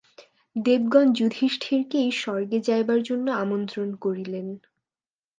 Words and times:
দেবগণ 0.55 1.07
যুধিষ্ঠিরকে 1.13 1.97
এই 1.97 2.13
স্বর্গে 2.21 2.57
যাইবার 2.61 2.99
জন্য 3.03 3.27
আমন্ত্রণ 3.43 3.89
করিলেন। 3.95 4.47